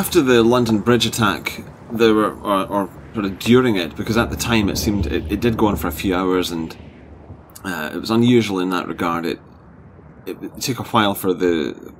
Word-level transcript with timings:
After 0.00 0.22
the 0.22 0.42
London 0.42 0.78
Bridge 0.78 1.04
attack, 1.04 1.62
there 1.92 2.14
were, 2.14 2.32
or, 2.40 2.66
or 2.68 2.90
sort 3.12 3.26
of 3.26 3.38
during 3.38 3.76
it, 3.76 3.94
because 3.96 4.16
at 4.16 4.30
the 4.30 4.36
time 4.36 4.70
it 4.70 4.78
seemed 4.78 5.04
it, 5.04 5.30
it 5.30 5.40
did 5.40 5.58
go 5.58 5.66
on 5.66 5.76
for 5.76 5.88
a 5.88 5.92
few 5.92 6.14
hours 6.14 6.50
and 6.50 6.74
uh, 7.66 7.90
it 7.92 7.98
was 7.98 8.10
unusual 8.10 8.60
in 8.60 8.70
that 8.70 8.88
regard. 8.88 9.26
It, 9.26 9.38
it, 10.24 10.42
it 10.42 10.58
took 10.58 10.78
a 10.78 10.84
while 10.84 11.12
for 11.12 11.34
the 11.34 11.92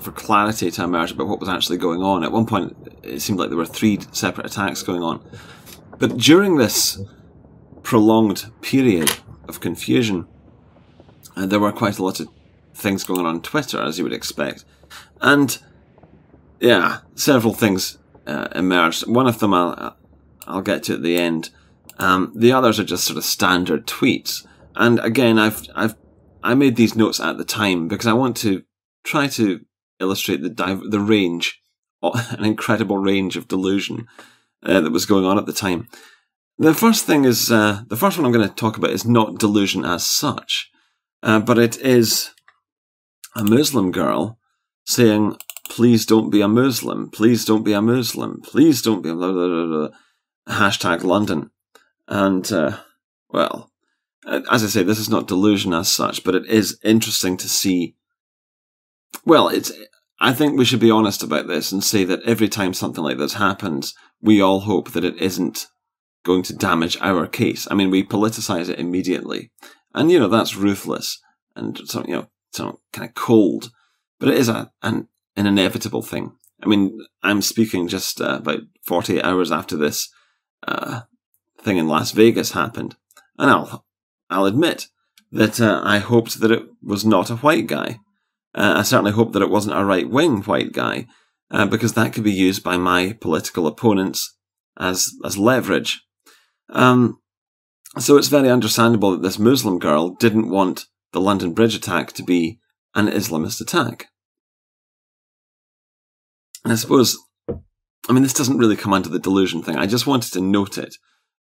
for 0.00 0.10
clarity 0.10 0.70
to 0.70 0.82
emerge 0.82 1.10
about 1.12 1.28
what 1.28 1.38
was 1.38 1.50
actually 1.50 1.76
going 1.76 2.02
on. 2.02 2.24
At 2.24 2.32
one 2.32 2.46
point, 2.46 2.74
it 3.02 3.20
seemed 3.20 3.38
like 3.38 3.50
there 3.50 3.58
were 3.58 3.66
three 3.66 3.98
separate 4.10 4.46
attacks 4.46 4.82
going 4.82 5.02
on. 5.02 5.22
But 5.98 6.16
during 6.16 6.56
this 6.56 6.98
prolonged 7.82 8.50
period 8.62 9.12
of 9.46 9.60
confusion, 9.60 10.26
uh, 11.36 11.44
there 11.44 11.60
were 11.60 11.72
quite 11.72 11.98
a 11.98 12.02
lot 12.02 12.20
of 12.20 12.28
things 12.72 13.04
going 13.04 13.20
on 13.20 13.26
on 13.26 13.42
Twitter, 13.42 13.82
as 13.82 13.98
you 13.98 14.04
would 14.04 14.14
expect. 14.14 14.64
And 15.20 15.58
yeah, 16.60 16.98
several 17.14 17.54
things 17.54 17.98
uh, 18.26 18.48
emerged. 18.54 19.06
One 19.06 19.26
of 19.26 19.38
them 19.38 19.54
I'll, 19.54 19.96
I'll 20.46 20.62
get 20.62 20.84
to 20.84 20.94
at 20.94 21.02
the 21.02 21.16
end. 21.16 21.50
Um, 21.98 22.32
the 22.34 22.52
others 22.52 22.78
are 22.78 22.84
just 22.84 23.04
sort 23.04 23.16
of 23.16 23.24
standard 23.24 23.86
tweets. 23.86 24.46
And 24.76 25.00
again, 25.00 25.38
I've, 25.38 25.62
I've, 25.74 25.96
I 26.42 26.54
made 26.54 26.76
these 26.76 26.94
notes 26.94 27.20
at 27.20 27.38
the 27.38 27.44
time 27.44 27.88
because 27.88 28.06
I 28.06 28.12
want 28.12 28.36
to 28.38 28.62
try 29.04 29.26
to 29.28 29.60
illustrate 30.00 30.42
the 30.42 30.50
div- 30.50 30.90
the 30.90 31.00
range, 31.00 31.60
an 32.02 32.44
incredible 32.44 32.98
range 32.98 33.36
of 33.36 33.48
delusion 33.48 34.06
uh, 34.62 34.80
that 34.80 34.92
was 34.92 35.06
going 35.06 35.24
on 35.24 35.38
at 35.38 35.46
the 35.46 35.52
time. 35.52 35.88
The 36.58 36.74
first 36.74 37.06
thing 37.06 37.24
is 37.24 37.52
uh, 37.52 37.82
the 37.86 37.96
first 37.96 38.18
one 38.18 38.26
I'm 38.26 38.32
going 38.32 38.48
to 38.48 38.54
talk 38.54 38.76
about 38.76 38.90
is 38.90 39.04
not 39.04 39.38
delusion 39.38 39.84
as 39.84 40.04
such, 40.04 40.70
uh, 41.22 41.38
but 41.40 41.58
it 41.58 41.76
is 41.78 42.30
a 43.36 43.44
Muslim 43.44 43.92
girl 43.92 44.38
saying, 44.84 45.36
"Please 45.78 46.04
don't 46.04 46.30
be 46.30 46.40
a 46.40 46.48
Muslim. 46.48 47.08
Please 47.08 47.44
don't 47.44 47.62
be 47.62 47.72
a 47.72 47.80
Muslim. 47.80 48.40
Please 48.42 48.82
don't 48.82 49.00
be 49.00 49.10
a 49.10 49.14
blah, 49.14 49.30
blah, 49.30 49.46
blah, 49.46 49.66
blah. 49.66 49.88
hashtag 50.48 51.04
London." 51.04 51.50
And 52.08 52.50
uh, 52.50 52.78
well, 53.30 53.70
as 54.26 54.64
I 54.64 54.66
say, 54.66 54.82
this 54.82 54.98
is 54.98 55.08
not 55.08 55.28
delusion 55.28 55.72
as 55.72 55.88
such, 55.88 56.24
but 56.24 56.34
it 56.34 56.46
is 56.46 56.80
interesting 56.82 57.36
to 57.36 57.48
see. 57.48 57.94
Well, 59.24 59.46
it's. 59.48 59.70
I 60.20 60.32
think 60.32 60.58
we 60.58 60.64
should 60.64 60.80
be 60.80 60.90
honest 60.90 61.22
about 61.22 61.46
this 61.46 61.70
and 61.70 61.84
say 61.84 62.02
that 62.02 62.24
every 62.24 62.48
time 62.48 62.74
something 62.74 63.04
like 63.04 63.18
this 63.18 63.34
happens, 63.34 63.94
we 64.20 64.40
all 64.40 64.60
hope 64.60 64.90
that 64.90 65.04
it 65.04 65.16
isn't 65.18 65.68
going 66.24 66.42
to 66.42 66.56
damage 66.56 66.98
our 67.00 67.28
case. 67.28 67.68
I 67.70 67.74
mean, 67.74 67.90
we 67.90 68.02
politicize 68.02 68.68
it 68.68 68.80
immediately, 68.80 69.52
and 69.94 70.10
you 70.10 70.18
know 70.18 70.26
that's 70.26 70.56
ruthless 70.56 71.22
and 71.58 71.78
so 71.86 72.04
you 72.06 72.14
know 72.14 72.26
so 72.52 72.80
kind 72.92 73.08
of 73.08 73.14
cold, 73.14 73.70
but 74.18 74.28
it 74.28 74.38
is 74.38 74.48
a 74.48 74.70
an, 74.82 75.08
an 75.38 75.46
inevitable 75.46 76.02
thing. 76.02 76.32
I 76.62 76.66
mean, 76.66 76.98
I'm 77.22 77.40
speaking 77.40 77.86
just 77.86 78.20
uh, 78.20 78.38
about 78.38 78.60
48 78.84 79.22
hours 79.22 79.52
after 79.52 79.76
this 79.76 80.08
uh, 80.66 81.02
thing 81.60 81.76
in 81.76 81.86
Las 81.86 82.10
Vegas 82.10 82.52
happened, 82.52 82.96
and 83.38 83.50
I'll 83.50 83.84
I'll 84.28 84.46
admit 84.46 84.88
that 85.30 85.60
uh, 85.60 85.80
I 85.84 85.98
hoped 85.98 86.40
that 86.40 86.50
it 86.50 86.64
was 86.82 87.04
not 87.04 87.30
a 87.30 87.36
white 87.36 87.66
guy. 87.66 88.00
Uh, 88.54 88.74
I 88.78 88.82
certainly 88.82 89.12
hoped 89.12 89.32
that 89.34 89.42
it 89.42 89.50
wasn't 89.50 89.78
a 89.78 89.84
right 89.84 90.10
wing 90.10 90.42
white 90.42 90.72
guy, 90.72 91.06
uh, 91.50 91.66
because 91.66 91.94
that 91.94 92.12
could 92.12 92.24
be 92.24 92.32
used 92.32 92.64
by 92.64 92.76
my 92.76 93.16
political 93.20 93.66
opponents 93.66 94.36
as 94.78 95.12
as 95.24 95.38
leverage. 95.38 96.02
Um, 96.70 97.20
so 97.98 98.16
it's 98.16 98.28
very 98.28 98.50
understandable 98.50 99.12
that 99.12 99.22
this 99.22 99.38
Muslim 99.38 99.78
girl 99.78 100.10
didn't 100.10 100.50
want 100.50 100.86
the 101.12 101.20
London 101.20 101.52
Bridge 101.52 101.74
attack 101.74 102.12
to 102.12 102.22
be 102.22 102.58
an 102.94 103.06
Islamist 103.06 103.60
attack. 103.60 104.08
And 106.64 106.72
I 106.72 106.76
suppose, 106.76 107.16
I 107.48 108.12
mean, 108.12 108.22
this 108.22 108.34
doesn't 108.34 108.58
really 108.58 108.76
come 108.76 108.92
under 108.92 109.08
the 109.08 109.18
delusion 109.18 109.62
thing. 109.62 109.76
I 109.76 109.86
just 109.86 110.06
wanted 110.06 110.32
to 110.32 110.40
note 110.40 110.78
it 110.78 110.94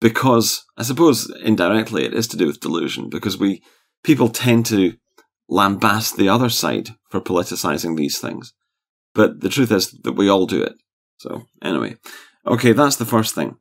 because 0.01 0.63
I 0.77 0.83
suppose 0.83 1.31
indirectly 1.43 2.05
it 2.05 2.13
is 2.13 2.27
to 2.29 2.38
do 2.38 2.47
with 2.47 2.59
delusion 2.59 3.09
because 3.09 3.38
we, 3.38 3.61
people 4.03 4.29
tend 4.29 4.66
to 4.67 4.93
lambast 5.49 6.16
the 6.16 6.29
other 6.29 6.49
side 6.49 6.89
for 7.09 7.21
politicizing 7.21 7.95
these 7.95 8.19
things. 8.19 8.53
But 9.13 9.41
the 9.41 9.49
truth 9.49 9.71
is 9.71 9.91
that 10.03 10.13
we 10.13 10.29
all 10.29 10.45
do 10.45 10.61
it. 10.61 10.75
So 11.17 11.45
anyway, 11.61 11.95
okay, 12.45 12.73
that's 12.73 12.97
the 12.97 13.05
first 13.05 13.35
thing. 13.35 13.57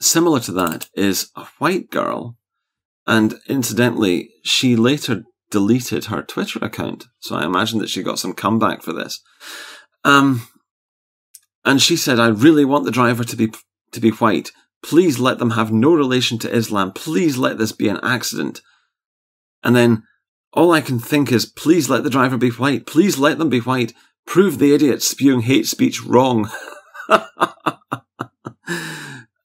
Similar 0.00 0.40
to 0.40 0.52
that 0.52 0.88
is 0.94 1.30
a 1.36 1.44
white 1.58 1.90
girl 1.90 2.36
and 3.06 3.40
incidentally, 3.48 4.30
she 4.44 4.76
later 4.76 5.24
deleted 5.50 6.06
her 6.06 6.22
Twitter 6.22 6.60
account. 6.62 7.06
So 7.18 7.34
I 7.34 7.44
imagine 7.44 7.80
that 7.80 7.88
she 7.88 8.04
got 8.04 8.20
some 8.20 8.34
comeback 8.34 8.82
for 8.82 8.92
this. 8.92 9.20
Um, 10.04 10.46
and 11.64 11.80
she 11.80 11.96
said, 11.96 12.18
I 12.18 12.28
really 12.28 12.64
want 12.64 12.84
the 12.84 12.90
driver 12.90 13.24
to 13.24 13.36
be, 13.36 13.52
to 13.92 14.00
be 14.00 14.10
white. 14.10 14.50
Please 14.82 15.18
let 15.18 15.38
them 15.38 15.50
have 15.50 15.72
no 15.72 15.94
relation 15.94 16.38
to 16.38 16.52
Islam. 16.52 16.92
Please 16.92 17.36
let 17.36 17.58
this 17.58 17.72
be 17.72 17.88
an 17.88 18.00
accident. 18.02 18.62
And 19.62 19.76
then 19.76 20.04
all 20.52 20.72
I 20.72 20.80
can 20.80 20.98
think 20.98 21.30
is, 21.30 21.44
please 21.44 21.90
let 21.90 22.02
the 22.02 22.10
driver 22.10 22.36
be 22.38 22.50
white. 22.50 22.86
Please 22.86 23.18
let 23.18 23.38
them 23.38 23.50
be 23.50 23.60
white. 23.60 23.92
Prove 24.26 24.58
the 24.58 24.74
idiot 24.74 25.02
spewing 25.02 25.42
hate 25.42 25.66
speech 25.66 26.02
wrong. 26.02 26.50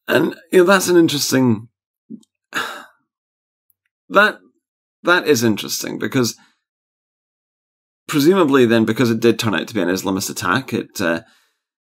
and, 0.07 0.35
you 0.51 0.59
know, 0.59 0.63
that's 0.63 0.87
an 0.87 0.97
interesting 0.97 1.67
that 4.09 4.39
that 5.03 5.27
is 5.27 5.43
interesting 5.43 5.99
because 5.99 6.35
presumably 8.07 8.65
then 8.65 8.85
because 8.85 9.11
it 9.11 9.19
did 9.19 9.39
turn 9.39 9.55
out 9.55 9.67
to 9.67 9.73
be 9.73 9.81
an 9.81 9.89
Islamist 9.89 10.29
attack, 10.29 10.73
it 10.73 11.01
uh, 11.01 11.21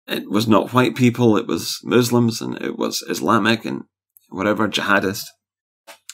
it 0.07 0.29
was 0.29 0.47
not 0.47 0.73
white 0.73 0.95
people, 0.95 1.37
it 1.37 1.47
was 1.47 1.79
Muslims 1.83 2.41
and 2.41 2.59
it 2.61 2.77
was 2.77 3.03
Islamic 3.07 3.65
and 3.65 3.83
whatever 4.29 4.67
jihadist. 4.67 5.25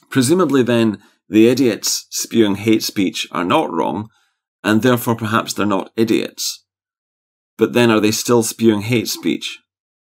Presumably 0.09 0.63
then 0.63 1.01
the 1.27 1.47
idiots 1.47 2.05
spewing 2.11 2.55
hate 2.55 2.83
speech 2.83 3.27
are 3.31 3.45
not 3.45 3.71
wrong, 3.71 4.09
and 4.63 4.81
therefore 4.81 5.15
perhaps 5.15 5.53
they're 5.53 5.65
not 5.65 5.91
idiots. 5.95 6.65
But 7.57 7.73
then 7.73 7.89
are 7.89 7.99
they 7.99 8.11
still 8.11 8.43
spewing 8.43 8.81
hate 8.81 9.07
speech 9.07 9.59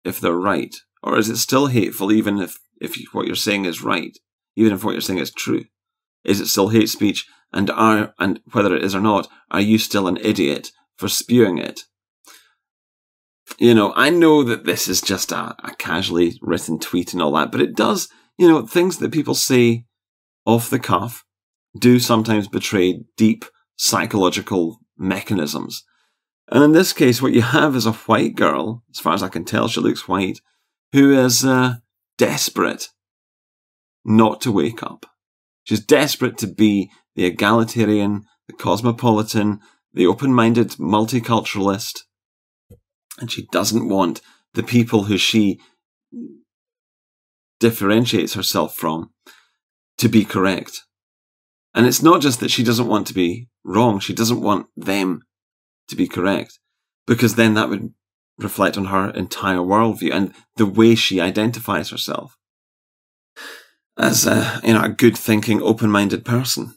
if 0.04 0.20
they're 0.20 0.32
right? 0.32 0.74
Or 1.02 1.18
is 1.18 1.28
it 1.28 1.38
still 1.38 1.66
hateful 1.66 2.12
even 2.12 2.38
if, 2.38 2.58
if 2.80 2.96
what 3.12 3.26
you're 3.26 3.36
saying 3.36 3.64
is 3.64 3.82
right? 3.82 4.16
Even 4.56 4.72
if 4.72 4.84
what 4.84 4.92
you're 4.92 5.00
saying 5.00 5.20
is 5.20 5.32
true? 5.32 5.64
Is 6.24 6.40
it 6.40 6.46
still 6.46 6.68
hate 6.68 6.88
speech? 6.88 7.26
And 7.52 7.70
are, 7.70 8.14
and 8.18 8.40
whether 8.52 8.74
it 8.76 8.84
is 8.84 8.94
or 8.94 9.00
not, 9.00 9.28
are 9.50 9.60
you 9.60 9.78
still 9.78 10.06
an 10.06 10.18
idiot 10.18 10.70
for 10.96 11.08
spewing 11.08 11.58
it? 11.58 11.80
You 13.58 13.74
know, 13.74 13.92
I 13.96 14.10
know 14.10 14.44
that 14.44 14.64
this 14.64 14.88
is 14.88 15.00
just 15.00 15.32
a, 15.32 15.56
a 15.64 15.74
casually 15.78 16.38
written 16.42 16.78
tweet 16.78 17.12
and 17.12 17.22
all 17.22 17.32
that, 17.32 17.50
but 17.50 17.62
it 17.62 17.74
does, 17.74 18.08
you 18.36 18.46
know, 18.46 18.66
things 18.66 18.98
that 18.98 19.12
people 19.12 19.34
say 19.34 19.86
off 20.44 20.68
the 20.68 20.78
cuff 20.78 21.24
do 21.78 21.98
sometimes 21.98 22.48
betray 22.48 23.04
deep 23.16 23.44
psychological 23.76 24.80
mechanisms. 24.96 25.84
And 26.50 26.64
in 26.64 26.72
this 26.72 26.92
case, 26.92 27.20
what 27.20 27.32
you 27.32 27.42
have 27.42 27.76
is 27.76 27.86
a 27.86 27.92
white 27.92 28.34
girl, 28.34 28.82
as 28.90 29.00
far 29.00 29.14
as 29.14 29.22
I 29.22 29.28
can 29.28 29.44
tell, 29.44 29.68
she 29.68 29.80
looks 29.80 30.08
white, 30.08 30.40
who 30.92 31.12
is 31.12 31.44
uh, 31.44 31.76
desperate 32.16 32.88
not 34.04 34.40
to 34.42 34.52
wake 34.52 34.82
up. 34.82 35.06
She's 35.68 35.84
desperate 35.84 36.38
to 36.38 36.46
be 36.46 36.90
the 37.14 37.26
egalitarian, 37.26 38.24
the 38.46 38.54
cosmopolitan, 38.54 39.60
the 39.92 40.06
open 40.06 40.32
minded 40.32 40.70
multiculturalist. 40.78 42.04
And 43.18 43.30
she 43.30 43.46
doesn't 43.52 43.86
want 43.86 44.22
the 44.54 44.62
people 44.62 45.04
who 45.04 45.18
she 45.18 45.60
differentiates 47.60 48.32
herself 48.32 48.76
from 48.76 49.10
to 49.98 50.08
be 50.08 50.24
correct. 50.24 50.84
And 51.74 51.84
it's 51.84 52.02
not 52.02 52.22
just 52.22 52.40
that 52.40 52.50
she 52.50 52.64
doesn't 52.64 52.88
want 52.88 53.06
to 53.08 53.14
be 53.14 53.50
wrong, 53.62 54.00
she 54.00 54.14
doesn't 54.14 54.40
want 54.40 54.68
them 54.74 55.20
to 55.88 55.96
be 55.96 56.08
correct, 56.08 56.58
because 57.06 57.34
then 57.34 57.52
that 57.54 57.68
would 57.68 57.92
reflect 58.38 58.78
on 58.78 58.86
her 58.86 59.10
entire 59.10 59.58
worldview 59.58 60.14
and 60.14 60.32
the 60.56 60.64
way 60.64 60.94
she 60.94 61.20
identifies 61.20 61.90
herself 61.90 62.38
as 63.98 64.26
a 64.26 64.60
you 64.62 64.72
know 64.72 64.82
a 64.82 64.88
good 64.88 65.18
thinking, 65.18 65.60
open 65.60 65.90
minded 65.90 66.24
person. 66.24 66.76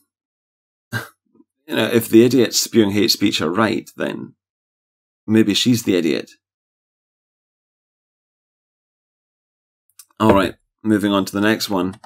you 0.92 1.76
know, 1.76 1.86
if 1.86 2.10
the 2.10 2.26
idiots 2.26 2.60
spewing 2.60 2.92
hate 2.92 3.12
speech 3.12 3.42
are 3.42 3.50
right, 3.50 3.90
then 3.96 4.34
maybe 5.28 5.54
she's 5.54 5.84
the 5.84 5.96
idiot. 5.96 6.32
All 10.20 10.34
right, 10.34 10.56
moving 10.84 11.12
on 11.12 11.26
to 11.26 11.32
the 11.32 11.42
next 11.42 11.70
one. 11.70 12.00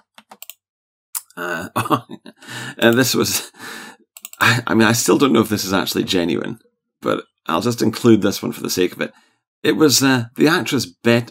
Uh, 1.36 1.70
and 2.78 2.98
this 2.98 3.14
was, 3.14 3.52
I, 4.40 4.64
I 4.68 4.74
mean, 4.74 4.88
I 4.88 4.94
still 4.94 5.18
don't 5.18 5.34
know 5.34 5.42
if 5.42 5.50
this 5.50 5.66
is 5.66 5.74
actually 5.74 6.06
genuine, 6.06 6.60
but 7.02 7.26
I'll 7.46 7.60
just 7.60 7.82
include 7.82 8.22
this 8.22 8.42
one 8.42 8.54
for 8.54 8.62
the 8.62 8.70
sake 8.70 8.94
of 8.94 9.02
it. 9.02 9.12
It 9.64 9.74
was 9.74 10.02
uh, 10.02 10.26
the 10.38 10.48
actress 10.48 10.86
Bet, 10.86 11.30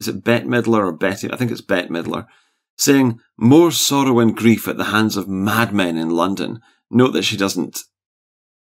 is 0.00 0.08
it 0.08 0.24
Bette 0.24 0.46
Midler 0.46 0.78
or 0.78 0.92
Betty? 0.92 1.30
I 1.30 1.36
think 1.36 1.52
it's 1.52 1.60
Bette 1.60 1.90
Midler 1.90 2.26
saying, 2.80 3.20
More 3.36 3.70
sorrow 3.70 4.18
and 4.20 4.36
grief 4.36 4.66
at 4.66 4.78
the 4.78 4.84
hands 4.84 5.16
of 5.16 5.28
madmen 5.28 5.96
in 5.96 6.10
London. 6.10 6.60
Note 6.90 7.12
that 7.12 7.24
she 7.24 7.36
doesn't 7.36 7.80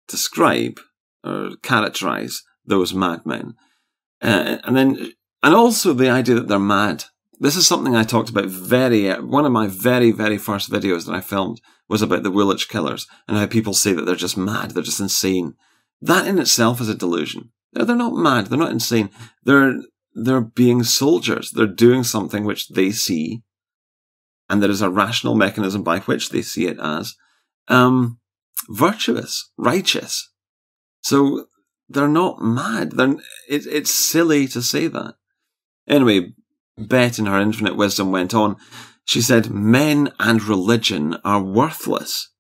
describe 0.08 0.80
or 1.24 1.52
characterize 1.64 2.44
those 2.66 2.94
madmen. 2.94 3.56
Uh, 4.22 4.58
and 4.64 4.78
then, 4.78 5.12
and 5.42 5.56
also 5.56 5.92
the 5.94 6.10
idea 6.10 6.36
that 6.36 6.48
they're 6.48 6.60
mad. 6.60 7.06
This 7.40 7.56
is 7.56 7.68
something 7.68 7.96
I 7.96 8.04
talked 8.04 8.30
about 8.30 8.46
very, 8.46 9.12
one 9.22 9.46
of 9.46 9.52
my 9.52 9.68
very, 9.68 10.12
very 10.12 10.38
first 10.38 10.72
videos 10.72 11.06
that 11.06 11.16
I 11.16 11.22
filmed 11.22 11.60
was 11.90 12.02
about 12.02 12.24
the 12.24 12.32
Woolwich 12.32 12.70
killers 12.70 13.08
and 13.28 13.38
how 13.38 13.46
people 13.48 13.74
say 13.74 13.92
that 13.94 14.06
they're 14.06 14.16
just 14.16 14.38
mad, 14.38 14.72
they're 14.72 14.84
just 14.84 15.02
insane. 15.02 15.56
That 16.02 16.28
in 16.28 16.40
itself 16.40 16.80
is 16.80 16.90
a 16.90 16.96
delusion. 16.96 17.52
They're, 17.74 17.86
they're 17.86 17.96
not 17.96 18.14
mad, 18.14 18.48
they're 18.48 18.58
not 18.58 18.72
insane. 18.72 19.10
They're, 19.44 19.82
they're 20.14 20.42
being 20.42 20.84
soldiers. 20.84 21.52
They're 21.52 21.68
doing 21.68 22.04
something 22.04 22.46
which 22.46 22.70
they 22.70 22.92
see, 22.92 23.44
and 24.50 24.62
there 24.62 24.70
is 24.70 24.82
a 24.82 24.90
rational 24.90 25.36
mechanism 25.36 25.84
by 25.84 26.00
which 26.00 26.30
they 26.30 26.42
see 26.42 26.68
it 26.68 26.78
as 26.80 27.16
um, 27.68 28.20
virtuous, 28.70 29.52
righteous. 29.58 30.30
So 31.02 31.46
they're 31.90 32.08
not 32.08 32.42
mad. 32.42 32.94
They're, 32.94 33.16
it, 33.50 33.66
it's 33.68 33.94
silly 33.94 34.48
to 34.48 34.62
say 34.62 34.88
that. 34.88 35.16
Anyway, 35.88 36.34
Bet 36.78 37.20
in 37.20 37.26
her 37.26 37.40
infinite 37.40 37.76
wisdom 37.76 38.12
went 38.12 38.34
on. 38.34 38.58
She 39.06 39.22
said, 39.22 39.52
men 39.52 40.12
and 40.20 40.44
religion 40.44 41.18
are 41.24 41.42
worthless. 41.42 42.32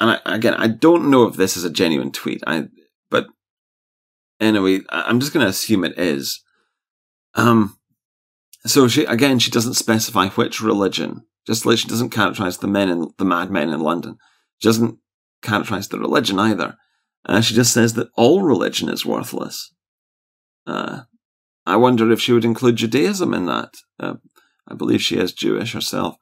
And 0.00 0.10
I, 0.10 0.34
again, 0.34 0.54
I 0.54 0.68
don't 0.68 1.10
know 1.10 1.24
if 1.24 1.36
this 1.36 1.56
is 1.56 1.64
a 1.64 1.70
genuine 1.70 2.12
tweet. 2.12 2.42
I, 2.46 2.68
but 3.10 3.26
anyway, 4.40 4.80
I'm 4.90 5.20
just 5.20 5.32
going 5.32 5.44
to 5.44 5.50
assume 5.50 5.84
it 5.84 5.98
is. 5.98 6.42
Um, 7.34 7.77
so 8.66 8.88
she, 8.88 9.04
again, 9.04 9.38
she 9.38 9.50
doesn't 9.50 9.74
specify 9.74 10.28
which 10.28 10.60
religion, 10.60 11.24
just 11.46 11.64
like 11.64 11.78
she 11.78 11.88
doesn't 11.88 12.10
characterize 12.10 12.58
the 12.58 12.66
men 12.66 12.88
and 12.88 13.10
the 13.18 13.24
madmen 13.24 13.70
in 13.70 13.80
London. 13.80 14.16
She 14.58 14.68
doesn't 14.68 14.98
characterize 15.42 15.88
the 15.88 15.98
religion 15.98 16.38
either. 16.38 16.76
Uh, 17.24 17.40
she 17.40 17.54
just 17.54 17.72
says 17.72 17.94
that 17.94 18.08
all 18.16 18.42
religion 18.42 18.88
is 18.88 19.06
worthless. 19.06 19.72
Uh, 20.66 21.02
I 21.66 21.76
wonder 21.76 22.10
if 22.10 22.20
she 22.20 22.32
would 22.32 22.44
include 22.44 22.76
Judaism 22.76 23.34
in 23.34 23.46
that. 23.46 23.74
Uh, 24.00 24.14
I 24.66 24.74
believe 24.74 25.02
she 25.02 25.16
is 25.16 25.32
Jewish 25.32 25.72
herself. 25.72 26.16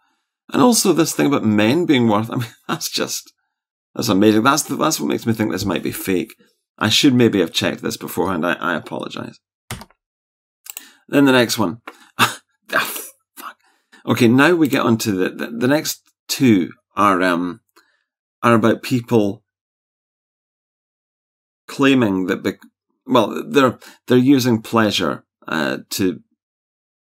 And 0.52 0.62
also 0.62 0.92
this 0.92 1.14
thing 1.14 1.26
about 1.26 1.44
men 1.44 1.86
being 1.86 2.08
worth, 2.08 2.30
I 2.32 2.36
mean, 2.36 2.54
that's 2.68 2.90
just, 2.90 3.32
that's 3.94 4.08
amazing. 4.08 4.42
That's, 4.42 4.62
that's 4.62 5.00
what 5.00 5.08
makes 5.08 5.26
me 5.26 5.32
think 5.32 5.52
this 5.52 5.64
might 5.64 5.82
be 5.82 5.92
fake. 5.92 6.34
I 6.78 6.88
should 6.88 7.14
maybe 7.14 7.40
have 7.40 7.52
checked 7.52 7.82
this 7.82 7.96
beforehand. 7.96 8.46
I, 8.46 8.52
I 8.54 8.74
apologize. 8.74 9.38
Then 11.08 11.24
the 11.24 11.32
next 11.32 11.58
one. 11.58 11.80
ah, 12.18 12.40
fuck. 13.36 13.56
Okay, 14.06 14.28
now 14.28 14.54
we 14.54 14.68
get 14.68 14.82
on 14.82 14.98
to 14.98 15.12
the, 15.12 15.28
the, 15.30 15.46
the 15.46 15.68
next 15.68 16.02
two 16.28 16.72
are, 16.96 17.22
um, 17.22 17.60
are 18.42 18.54
about 18.54 18.82
people 18.82 19.44
claiming 21.68 22.26
that, 22.26 22.42
the, 22.42 22.58
well, 23.06 23.42
they're, 23.48 23.78
they're 24.06 24.18
using 24.18 24.62
pleasure, 24.62 25.24
uh, 25.46 25.78
to 25.90 26.20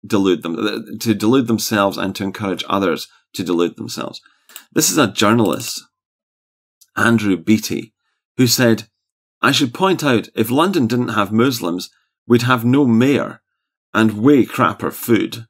delude 0.05 0.43
them, 0.43 0.55
uh, 0.59 0.97
to 0.99 1.13
delude 1.13 1.47
themselves 1.47 1.97
and 1.97 2.15
to 2.15 2.23
encourage 2.23 2.63
others 2.69 3.07
to 3.33 3.43
delude 3.43 3.77
themselves. 3.77 4.21
This 4.71 4.91
is 4.91 4.97
a 4.97 5.11
journalist, 5.11 5.83
Andrew 6.95 7.37
Beattie, 7.37 7.93
who 8.37 8.47
said, 8.47 8.87
I 9.41 9.51
should 9.51 9.73
point 9.73 10.03
out 10.03 10.29
if 10.35 10.49
London 10.49 10.87
didn't 10.87 11.09
have 11.09 11.31
Muslims, 11.31 11.89
we'd 12.27 12.43
have 12.43 12.65
no 12.65 12.85
mayor 12.85 13.41
and 13.97 14.21
way 14.21 14.45
crapper 14.45 14.93
food. 14.93 15.47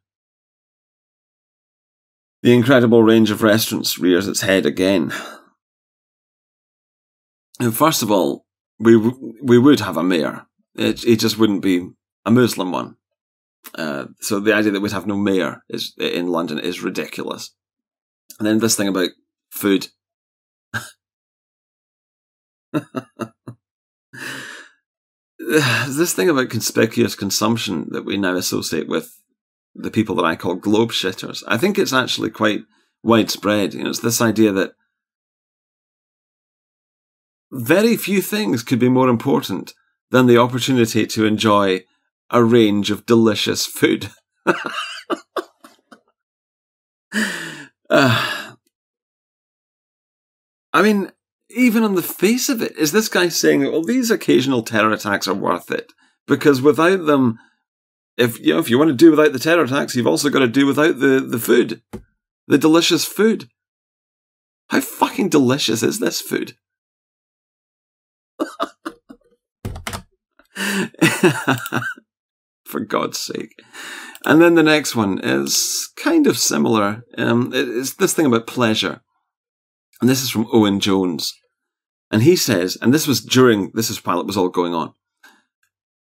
The 2.43 2.53
incredible 2.53 3.03
range 3.03 3.29
of 3.29 3.43
restaurants 3.43 3.99
rears 3.99 4.25
its 4.25 4.39
head 4.39 4.65
again. 4.65 5.11
And 7.59 7.75
first 7.75 8.01
of 8.01 8.09
all, 8.09 8.45
we 8.79 8.95
we 8.95 9.57
would 9.59 9.81
have 9.81 9.97
a 9.97 10.03
mayor. 10.03 10.45
It, 10.75 11.03
it 11.03 11.19
just 11.19 11.37
wouldn't 11.37 11.61
be 11.61 11.89
a 12.25 12.31
Muslim 12.31 12.71
one. 12.71 12.95
Uh, 13.75 14.05
so 14.21 14.39
the 14.39 14.53
idea 14.53 14.71
that 14.71 14.79
we'd 14.79 14.93
have 14.93 15.07
no 15.07 15.17
mayor 15.17 15.63
is 15.67 15.93
in 15.97 16.27
London 16.27 16.57
is 16.57 16.81
ridiculous. 16.81 17.53
And 18.39 18.47
then 18.47 18.59
this 18.59 18.77
thing 18.77 18.87
about 18.87 19.09
food. 19.49 19.87
this 25.47 26.13
thing 26.13 26.29
about 26.29 26.49
conspicuous 26.49 27.15
consumption 27.15 27.87
that 27.91 28.03
we 28.03 28.17
now 28.17 28.35
associate 28.35 28.89
with 28.89 29.21
the 29.73 29.89
people 29.89 30.13
that 30.15 30.25
I 30.25 30.35
call 30.35 30.55
globe 30.55 30.91
shitters. 30.91 31.41
I 31.47 31.57
think 31.57 31.79
it's 31.79 31.93
actually 31.93 32.31
quite 32.31 32.63
widespread. 33.01 33.73
You 33.73 33.83
know, 33.83 33.89
it's 33.89 34.01
this 34.01 34.19
idea 34.19 34.51
that 34.51 34.73
very 37.49 37.95
few 37.95 38.21
things 38.21 38.61
could 38.61 38.79
be 38.79 38.89
more 38.89 39.07
important 39.07 39.73
than 40.11 40.25
the 40.25 40.37
opportunity 40.37 41.07
to 41.07 41.25
enjoy 41.25 41.85
a 42.29 42.43
range 42.43 42.91
of 42.91 43.05
delicious 43.05 43.65
food. 43.65 44.09
uh, 47.89 47.89
I 50.73 50.81
mean, 50.81 51.11
even 51.49 51.83
on 51.83 51.95
the 51.95 52.01
face 52.01 52.49
of 52.49 52.61
it, 52.61 52.77
is 52.77 52.91
this 52.91 53.07
guy 53.07 53.29
saying, 53.29 53.61
well, 53.61 53.83
these 53.83 54.11
occasional 54.11 54.63
terror 54.63 54.91
attacks 54.91 55.27
are 55.27 55.33
worth 55.33 55.71
it? 55.71 55.93
Because 56.27 56.61
without 56.61 57.05
them, 57.05 57.39
if 58.17 58.39
you 58.39 58.53
know, 58.53 58.59
if 58.59 58.69
you 58.69 58.77
want 58.77 58.89
to 58.89 58.95
do 58.95 59.11
without 59.11 59.31
the 59.31 59.39
terror 59.39 59.63
attacks, 59.63 59.95
you've 59.95 60.07
also 60.07 60.29
got 60.29 60.39
to 60.39 60.47
do 60.47 60.65
without 60.65 60.99
the, 60.99 61.19
the 61.19 61.39
food. 61.39 61.81
The 62.47 62.57
delicious 62.57 63.05
food. 63.05 63.49
How 64.69 64.81
fucking 64.81 65.29
delicious 65.29 65.83
is 65.83 65.99
this 65.99 66.19
food? 66.19 66.57
For 72.65 72.81
God's 72.81 73.19
sake. 73.19 73.53
And 74.25 74.41
then 74.41 74.55
the 74.55 74.63
next 74.63 74.95
one 74.95 75.19
is 75.19 75.89
kind 75.95 76.27
of 76.27 76.37
similar. 76.37 77.03
Um, 77.17 77.51
it's 77.53 77.93
this 77.93 78.13
thing 78.13 78.25
about 78.25 78.47
pleasure. 78.47 78.99
And 79.99 80.09
this 80.09 80.21
is 80.21 80.29
from 80.29 80.47
Owen 80.51 80.79
Jones. 80.79 81.33
And 82.11 82.23
he 82.23 82.35
says, 82.35 82.77
and 82.81 82.93
this 82.93 83.07
was 83.07 83.21
during, 83.21 83.71
this 83.73 83.89
is 83.89 84.03
while 84.05 84.19
it 84.19 84.27
was 84.27 84.37
all 84.37 84.49
going 84.49 84.73
on. 84.73 84.93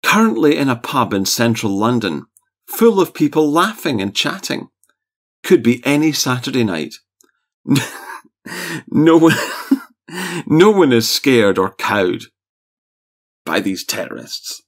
Currently 0.03 0.57
in 0.57 0.69
a 0.69 0.75
pub 0.75 1.13
in 1.13 1.25
central 1.25 1.75
London, 1.75 2.25
full 2.67 2.99
of 2.99 3.13
people 3.13 3.51
laughing 3.51 4.01
and 4.01 4.15
chatting. 4.15 4.69
Could 5.43 5.63
be 5.63 5.81
any 5.85 6.11
Saturday 6.11 6.63
night. 6.63 6.95
no 8.87 9.17
one, 9.17 9.35
no 10.47 10.71
one 10.71 10.91
is 10.91 11.09
scared 11.09 11.57
or 11.57 11.73
cowed 11.75 12.23
by 13.45 13.59
these 13.59 13.85
terrorists. 13.85 14.61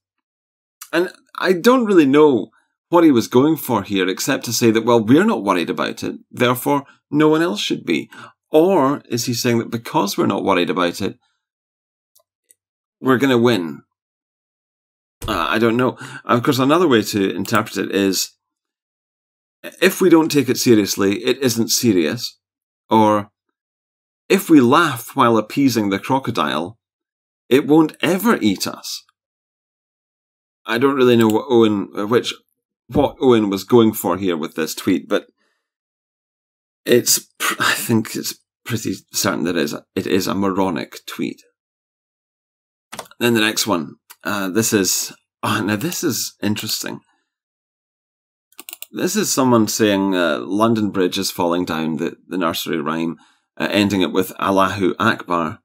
And 0.93 1.11
I 1.39 1.53
don't 1.53 1.85
really 1.85 2.05
know 2.05 2.49
what 2.89 3.03
he 3.03 3.11
was 3.11 3.27
going 3.27 3.57
for 3.57 3.83
here, 3.83 4.07
except 4.07 4.45
to 4.45 4.53
say 4.53 4.71
that, 4.71 4.85
well, 4.85 5.03
we're 5.03 5.25
not 5.25 5.43
worried 5.43 5.69
about 5.69 6.03
it, 6.03 6.15
therefore 6.31 6.85
no 7.11 7.27
one 7.27 7.41
else 7.41 7.59
should 7.59 7.85
be. 7.85 8.09
Or 8.51 9.01
is 9.09 9.25
he 9.25 9.33
saying 9.33 9.59
that 9.59 9.71
because 9.71 10.17
we're 10.17 10.25
not 10.25 10.43
worried 10.43 10.69
about 10.69 11.01
it, 11.01 11.17
we're 13.01 13.17
going 13.17 13.31
to 13.31 13.37
win? 13.37 13.81
Uh, 15.27 15.47
I 15.49 15.57
don't 15.57 15.77
know. 15.77 15.97
Of 16.25 16.43
course, 16.43 16.59
another 16.59 16.87
way 16.87 17.01
to 17.01 17.35
interpret 17.35 17.77
it 17.77 17.91
is 17.93 18.31
if 19.81 19.99
we 19.99 20.09
don't 20.09 20.29
take 20.29 20.49
it 20.49 20.57
seriously, 20.57 21.23
it 21.23 21.37
isn't 21.39 21.69
serious. 21.69 22.37
Or 22.89 23.31
if 24.29 24.49
we 24.49 24.61
laugh 24.61 25.15
while 25.15 25.37
appeasing 25.37 25.89
the 25.89 25.99
crocodile, 25.99 26.77
it 27.49 27.67
won't 27.67 27.95
ever 28.01 28.37
eat 28.41 28.67
us. 28.67 29.03
I 30.65 30.77
don't 30.77 30.95
really 30.95 31.15
know 31.15 31.29
what 31.29 31.45
Owen, 31.49 32.09
which, 32.09 32.33
what 32.87 33.15
Owen 33.21 33.49
was 33.49 33.63
going 33.63 33.93
for 33.93 34.17
here 34.17 34.35
with 34.37 34.55
this 34.55 34.75
tweet, 34.75 35.07
but 35.07 35.27
it's, 36.87 37.27
I 37.59 37.73
think 37.73 38.15
it's 38.15 38.39
pretty 38.65 38.93
certain 39.13 39.43
that 39.43 39.55
it 39.55 39.63
is, 39.63 39.75
it 39.95 40.07
is 40.07 40.27
a 40.27 40.35
moronic 40.35 40.97
tweet. 41.05 41.41
Then 43.19 43.33
the 43.33 43.41
next 43.41 43.67
one. 43.67 43.95
Uh, 44.23 44.49
this 44.49 44.73
is, 44.73 45.13
oh, 45.43 45.61
now 45.61 45.75
this 45.75 46.03
is 46.03 46.35
interesting. 46.41 46.99
This 48.91 49.15
is 49.15 49.31
someone 49.31 49.67
saying 49.67 50.15
uh, 50.15 50.39
London 50.39 50.91
Bridge 50.91 51.17
is 51.17 51.29
falling 51.29 51.65
down, 51.65 51.97
the, 51.97 52.15
the 52.27 52.37
nursery 52.37 52.79
rhyme, 52.79 53.17
uh, 53.57 53.67
ending 53.69 54.01
it 54.01 54.13
with 54.13 54.31
Allahu 54.39 54.95
Akbar. 54.97 55.59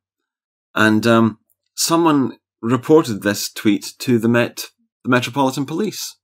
And 0.74 1.06
um, 1.06 1.38
someone 1.76 2.38
reported 2.60 3.22
this 3.22 3.50
tweet 3.52 3.92
to 4.00 4.18
the 4.18 4.28
Met, 4.28 4.66
the 5.04 5.10
Metropolitan 5.10 5.66
Police, 5.66 6.16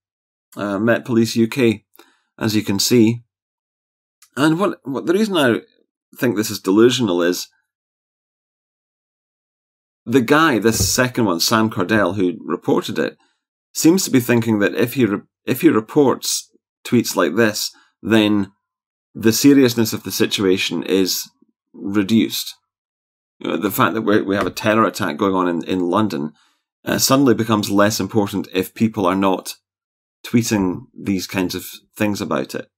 uh, 0.57 0.79
Met 0.79 1.05
Police 1.05 1.39
UK, 1.39 1.81
as 2.39 2.57
you 2.57 2.63
can 2.63 2.79
see. 2.79 3.23
And 4.39 4.61
what, 4.61 4.79
what 4.85 5.07
the 5.07 5.15
reason 5.15 5.37
I 5.37 5.63
think 6.17 6.37
this 6.37 6.49
is 6.51 6.61
delusional 6.61 7.23
is 7.23 7.49
the 10.07 10.21
guy, 10.21 10.61
this 10.61 10.95
second 10.95 11.25
one, 11.25 11.41
Sam 11.41 11.69
Cordell, 11.69 12.15
who 12.15 12.39
reported 12.45 13.01
it, 13.01 13.19
seems 13.75 14.05
to 14.05 14.13
be 14.13 14.21
thinking 14.21 14.61
that 14.61 14.77
if 14.77 14.95
he 14.95 15.07
re- 15.07 15.23
if 15.45 15.63
he 15.63 15.69
reports 15.69 16.51
tweets 16.87 17.17
like 17.17 17.35
this, 17.35 17.73
then 18.01 18.53
the 19.13 19.33
seriousness 19.33 19.93
of 19.93 20.05
the 20.05 20.13
situation 20.13 20.85
is 20.85 21.29
reduced. 21.73 22.55
You 23.41 23.51
know, 23.51 23.57
the 23.57 23.73
fact 23.73 23.95
that 23.95 24.03
we 24.03 24.37
have 24.37 24.47
a 24.47 24.53
terror 24.53 24.85
attack 24.85 25.17
going 25.17 25.35
on 25.35 25.49
in, 25.49 25.65
in 25.65 25.91
London 25.91 26.33
uh, 26.85 26.99
suddenly 26.99 27.35
becomes 27.35 27.71
less 27.71 27.99
important 27.99 28.47
if 28.53 28.73
people 28.73 29.05
are 29.05 29.17
not 29.17 29.57
tweeting 30.25 30.87
these 30.97 31.27
kinds 31.27 31.57
of 31.57 31.67
things 31.97 32.21
about 32.21 32.55
it. 32.55 32.69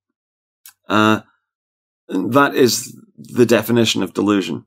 Uh, 0.89 1.21
that 2.11 2.55
is 2.55 2.97
the 3.17 3.47
definition 3.47 4.03
of 4.03 4.15
delusion. 4.15 4.65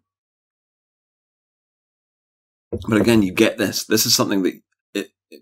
But 2.88 3.01
again, 3.01 3.21
you 3.21 3.33
get 3.33 3.57
this. 3.57 3.85
This 3.85 4.05
is 4.05 4.15
something 4.15 4.43
that 4.43 4.59
it, 4.93 5.09
it 5.29 5.41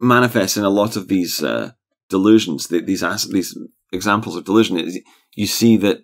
manifests 0.00 0.56
in 0.56 0.64
a 0.64 0.70
lot 0.70 0.96
of 0.96 1.08
these 1.08 1.42
uh, 1.42 1.72
delusions, 2.10 2.68
these 2.68 3.00
these 3.00 3.58
examples 3.92 4.36
of 4.36 4.44
delusion. 4.44 4.92
You 5.34 5.46
see 5.46 5.76
that 5.78 6.00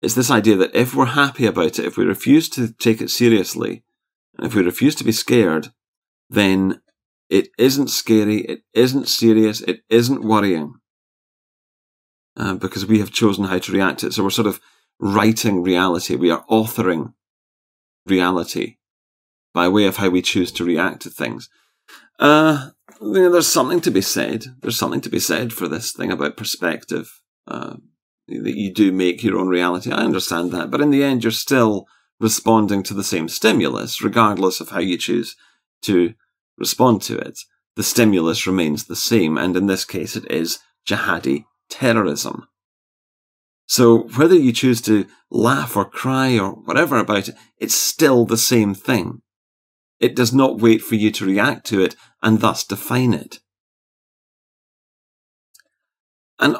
it's 0.00 0.14
this 0.14 0.30
idea 0.30 0.56
that 0.56 0.74
if 0.74 0.94
we're 0.94 1.06
happy 1.06 1.46
about 1.46 1.78
it, 1.78 1.86
if 1.86 1.96
we 1.96 2.04
refuse 2.04 2.48
to 2.50 2.72
take 2.72 3.00
it 3.00 3.10
seriously, 3.10 3.84
and 4.36 4.46
if 4.46 4.54
we 4.54 4.62
refuse 4.62 4.94
to 4.96 5.04
be 5.04 5.12
scared, 5.12 5.68
then 6.30 6.80
it 7.28 7.48
isn't 7.58 7.88
scary, 7.88 8.38
it 8.42 8.60
isn't 8.74 9.08
serious, 9.08 9.60
it 9.62 9.80
isn't 9.88 10.24
worrying. 10.24 10.74
Uh, 12.36 12.54
because 12.54 12.84
we 12.84 12.98
have 12.98 13.12
chosen 13.12 13.44
how 13.44 13.58
to 13.58 13.72
react 13.72 14.00
to 14.00 14.08
it. 14.08 14.12
So 14.12 14.24
we're 14.24 14.30
sort 14.30 14.48
of 14.48 14.60
writing 14.98 15.62
reality. 15.62 16.16
We 16.16 16.30
are 16.30 16.44
authoring 16.50 17.14
reality 18.06 18.76
by 19.52 19.68
way 19.68 19.86
of 19.86 19.98
how 19.98 20.08
we 20.08 20.20
choose 20.20 20.50
to 20.52 20.64
react 20.64 21.02
to 21.02 21.10
things. 21.10 21.48
Uh, 22.18 22.70
you 23.00 23.12
know, 23.12 23.30
there's 23.30 23.46
something 23.46 23.80
to 23.82 23.90
be 23.90 24.00
said. 24.00 24.46
There's 24.60 24.78
something 24.78 25.00
to 25.02 25.10
be 25.10 25.20
said 25.20 25.52
for 25.52 25.68
this 25.68 25.92
thing 25.92 26.10
about 26.10 26.36
perspective. 26.36 27.20
Uh, 27.46 27.76
that 28.26 28.56
you 28.56 28.72
do 28.72 28.90
make 28.90 29.22
your 29.22 29.38
own 29.38 29.48
reality. 29.48 29.92
I 29.92 30.02
understand 30.02 30.50
that. 30.52 30.70
But 30.70 30.80
in 30.80 30.90
the 30.90 31.04
end, 31.04 31.22
you're 31.22 31.30
still 31.30 31.86
responding 32.18 32.82
to 32.84 32.94
the 32.94 33.04
same 33.04 33.28
stimulus, 33.28 34.02
regardless 34.02 34.60
of 34.60 34.70
how 34.70 34.80
you 34.80 34.96
choose 34.96 35.36
to 35.82 36.14
respond 36.56 37.02
to 37.02 37.18
it. 37.18 37.40
The 37.76 37.82
stimulus 37.82 38.46
remains 38.46 38.84
the 38.84 38.96
same. 38.96 39.36
And 39.36 39.56
in 39.56 39.66
this 39.66 39.84
case, 39.84 40.16
it 40.16 40.30
is 40.30 40.58
jihadi 40.88 41.44
terrorism. 41.74 42.46
So 43.66 44.04
whether 44.16 44.36
you 44.36 44.52
choose 44.52 44.80
to 44.82 45.06
laugh 45.30 45.76
or 45.76 45.84
cry 45.84 46.38
or 46.38 46.50
whatever 46.50 46.98
about 46.98 47.28
it, 47.28 47.34
it's 47.58 47.74
still 47.74 48.24
the 48.24 48.36
same 48.36 48.74
thing. 48.74 49.22
It 49.98 50.14
does 50.14 50.32
not 50.32 50.60
wait 50.60 50.82
for 50.82 50.94
you 50.94 51.10
to 51.10 51.26
react 51.26 51.66
to 51.66 51.82
it 51.82 51.96
and 52.22 52.40
thus 52.40 52.64
define 52.64 53.12
it. 53.12 53.40
And 56.38 56.56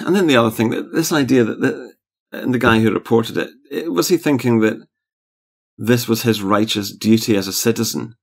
and 0.00 0.16
then 0.16 0.26
the 0.26 0.36
other 0.36 0.50
thing, 0.50 0.70
this 0.92 1.12
idea 1.12 1.44
that 1.44 1.60
the, 1.60 1.92
and 2.32 2.52
the 2.52 2.58
guy 2.58 2.80
who 2.80 2.92
reported 2.92 3.36
it, 3.70 3.92
was 3.92 4.08
he 4.08 4.16
thinking 4.16 4.60
that 4.60 4.86
this 5.78 6.08
was 6.08 6.22
his 6.22 6.42
righteous 6.42 6.90
duty 6.90 7.36
as 7.36 7.46
a 7.46 7.52
citizen, 7.52 8.14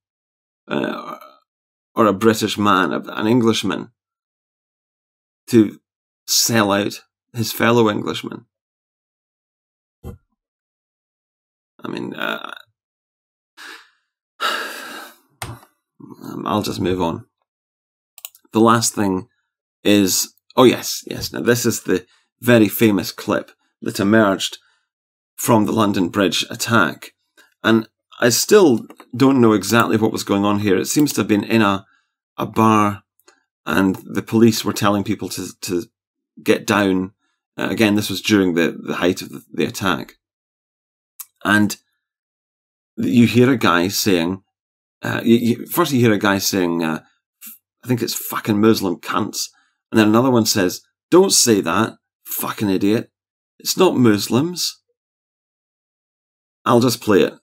uh, 0.67 1.17
or 1.95 2.05
a 2.05 2.13
British 2.13 2.57
man, 2.57 2.91
an 2.91 3.27
Englishman, 3.27 3.91
to 5.47 5.79
sell 6.33 6.71
out 6.71 7.01
his 7.33 7.51
fellow 7.51 7.89
Englishmen? 7.89 8.45
I 10.05 11.87
mean, 11.87 12.13
uh, 12.13 12.53
I'll 16.45 16.61
just 16.61 16.79
move 16.79 17.01
on. 17.01 17.25
The 18.53 18.61
last 18.61 18.93
thing 18.93 19.27
is 19.83 20.33
Oh, 20.55 20.63
yes, 20.63 21.03
yes. 21.07 21.33
Now, 21.33 21.41
this 21.41 21.65
is 21.65 21.81
the 21.81 22.05
very 22.39 22.67
famous 22.67 23.11
clip 23.11 23.51
that 23.81 23.99
emerged 23.99 24.57
from 25.35 25.65
the 25.65 25.71
London 25.71 26.09
Bridge 26.09 26.45
attack. 26.49 27.13
And 27.63 27.87
I 28.19 28.29
still 28.29 28.85
don't 29.15 29.41
know 29.41 29.53
exactly 29.53 29.97
what 29.97 30.11
was 30.11 30.23
going 30.23 30.45
on 30.45 30.59
here. 30.59 30.77
It 30.77 30.85
seems 30.85 31.11
to 31.13 31.21
have 31.21 31.27
been 31.27 31.43
in 31.43 31.61
a, 31.61 31.85
a 32.37 32.45
bar, 32.45 33.03
and 33.65 33.95
the 34.05 34.21
police 34.21 34.63
were 34.63 34.73
telling 34.73 35.03
people 35.03 35.29
to, 35.29 35.47
to 35.61 35.85
get 36.41 36.65
down. 36.65 37.13
Uh, 37.57 37.67
again, 37.69 37.95
this 37.95 38.09
was 38.09 38.21
during 38.21 38.53
the, 38.53 38.77
the 38.81 38.95
height 38.95 39.21
of 39.21 39.29
the, 39.29 39.43
the 39.51 39.65
attack. 39.65 40.13
And 41.43 41.75
you 42.97 43.27
hear 43.27 43.51
a 43.51 43.57
guy 43.57 43.89
saying, 43.89 44.43
uh, 45.01 45.21
you, 45.23 45.35
you, 45.35 45.65
first 45.67 45.91
you 45.91 45.99
hear 45.99 46.13
a 46.13 46.19
guy 46.19 46.37
saying, 46.37 46.83
uh, 46.83 47.01
I 47.83 47.87
think 47.87 48.01
it's 48.01 48.15
fucking 48.15 48.59
Muslim 48.59 48.97
cunts. 48.97 49.49
And 49.91 49.99
then 49.99 50.07
another 50.07 50.31
one 50.31 50.45
says, 50.45 50.81
Don't 51.11 51.31
say 51.31 51.61
that, 51.61 51.97
fucking 52.25 52.69
idiot. 52.69 53.11
It's 53.59 53.77
not 53.77 53.95
Muslims. 53.95 54.81
I'll 56.65 56.79
just 56.79 57.01
play 57.01 57.21
it. 57.21 57.33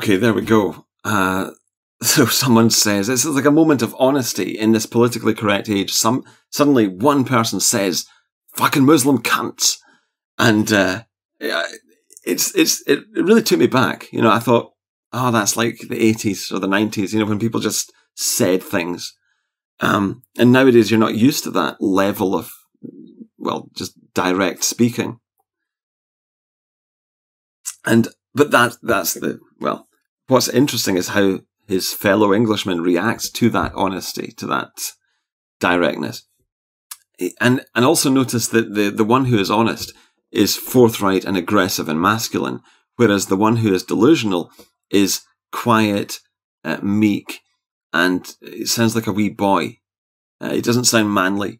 Okay, 0.00 0.16
there 0.16 0.32
we 0.32 0.40
go. 0.40 0.86
Uh, 1.04 1.50
so 2.02 2.24
someone 2.24 2.70
says 2.70 3.10
it's 3.10 3.26
like 3.26 3.44
a 3.44 3.50
moment 3.50 3.82
of 3.82 3.94
honesty 3.98 4.58
in 4.58 4.72
this 4.72 4.86
politically 4.86 5.34
correct 5.34 5.68
age. 5.68 5.92
Some 5.92 6.24
suddenly 6.48 6.88
one 6.88 7.22
person 7.26 7.60
says 7.60 8.06
"fucking 8.54 8.86
Muslim 8.86 9.18
cunts," 9.22 9.74
and 10.38 10.72
uh, 10.72 11.02
it's 12.24 12.54
it's 12.54 12.82
it 12.88 13.00
really 13.12 13.42
took 13.42 13.58
me 13.58 13.66
back. 13.66 14.10
You 14.10 14.22
know, 14.22 14.30
I 14.30 14.38
thought, 14.38 14.72
oh, 15.12 15.30
that's 15.30 15.58
like 15.58 15.80
the 15.90 16.02
eighties 16.02 16.50
or 16.50 16.60
the 16.60 16.66
nineties. 16.66 17.12
You 17.12 17.20
know, 17.20 17.26
when 17.26 17.38
people 17.38 17.60
just 17.60 17.92
said 18.16 18.62
things. 18.62 19.14
Um, 19.80 20.22
and 20.38 20.50
nowadays, 20.50 20.90
you're 20.90 20.98
not 20.98 21.14
used 21.14 21.44
to 21.44 21.50
that 21.50 21.76
level 21.78 22.34
of 22.34 22.50
well, 23.36 23.68
just 23.76 23.92
direct 24.14 24.64
speaking. 24.64 25.20
And 27.84 28.08
but 28.34 28.50
that 28.50 28.78
that's 28.82 29.12
the 29.12 29.40
well. 29.60 29.88
What's 30.30 30.48
interesting 30.48 30.96
is 30.96 31.08
how 31.08 31.40
his 31.66 31.92
fellow 31.92 32.32
Englishman 32.32 32.82
reacts 32.82 33.28
to 33.30 33.50
that 33.50 33.72
honesty, 33.74 34.32
to 34.36 34.46
that 34.46 34.70
directness, 35.58 36.22
and 37.40 37.64
and 37.74 37.84
also 37.84 38.08
notice 38.10 38.46
that 38.46 38.76
the 38.76 38.90
the 38.90 39.02
one 39.02 39.24
who 39.24 39.40
is 39.40 39.50
honest 39.50 39.92
is 40.30 40.56
forthright 40.56 41.24
and 41.24 41.36
aggressive 41.36 41.88
and 41.88 42.00
masculine, 42.00 42.60
whereas 42.94 43.26
the 43.26 43.36
one 43.36 43.56
who 43.56 43.74
is 43.74 43.82
delusional 43.82 44.52
is 44.88 45.22
quiet, 45.50 46.20
uh, 46.62 46.78
meek, 46.80 47.40
and 47.92 48.36
it 48.40 48.68
sounds 48.68 48.94
like 48.94 49.08
a 49.08 49.12
wee 49.12 49.30
boy. 49.30 49.78
Uh, 50.40 50.52
it 50.54 50.62
doesn't 50.62 50.84
sound 50.84 51.12
manly, 51.12 51.58